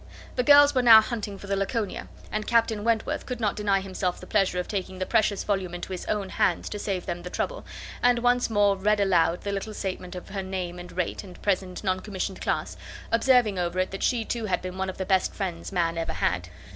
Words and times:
The 0.35 0.41
girls 0.41 0.73
were 0.73 0.81
now 0.81 0.99
hunting 0.99 1.37
for 1.37 1.45
the 1.45 1.55
Laconia; 1.55 2.07
and 2.31 2.47
Captain 2.47 2.83
Wentworth 2.83 3.23
could 3.27 3.39
not 3.39 3.55
deny 3.55 3.81
himself 3.81 4.19
the 4.19 4.25
pleasure 4.25 4.59
of 4.59 4.67
taking 4.67 4.97
the 4.97 5.05
precious 5.05 5.43
volume 5.43 5.75
into 5.75 5.91
his 5.91 6.05
own 6.05 6.29
hands 6.29 6.69
to 6.69 6.79
save 6.79 7.05
them 7.05 7.21
the 7.21 7.29
trouble, 7.29 7.63
and 8.01 8.17
once 8.17 8.49
more 8.49 8.75
read 8.75 8.99
aloud 8.99 9.41
the 9.41 9.51
little 9.51 9.75
statement 9.75 10.15
of 10.15 10.29
her 10.29 10.41
name 10.41 10.79
and 10.79 10.93
rate, 10.97 11.23
and 11.23 11.39
present 11.43 11.83
non 11.83 11.99
commissioned 11.99 12.41
class, 12.41 12.77
observing 13.11 13.59
over 13.59 13.77
it 13.77 13.91
that 13.91 14.01
she 14.01 14.25
too 14.25 14.45
had 14.45 14.59
been 14.63 14.79
one 14.79 14.89
of 14.89 14.97
the 14.97 15.05
best 15.05 15.35
friends 15.35 15.71
man 15.71 15.99
ever 15.99 16.13
had. 16.13 16.49